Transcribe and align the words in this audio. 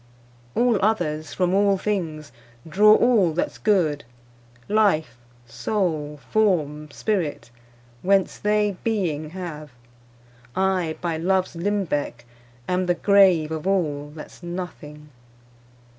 All 0.55 0.83
others, 0.83 1.31
from 1.31 1.53
all 1.53 1.77
things, 1.77 2.31
draw 2.67 2.95
all 2.95 3.33
that's 3.33 3.59
good, 3.59 4.03
Life, 4.67 5.15
soule, 5.45 6.17
forme, 6.31 6.89
spirit, 6.89 7.51
whence 8.01 8.39
they 8.39 8.77
beeing 8.83 9.29
have; 9.29 9.73
I, 10.55 10.95
by 11.01 11.17
loves 11.17 11.55
limbecke, 11.55 12.25
am 12.67 12.87
the 12.87 12.95
grave 12.95 13.51
Of 13.51 13.67
all, 13.67 14.11
that's 14.15 14.41
nothing. 14.41 15.09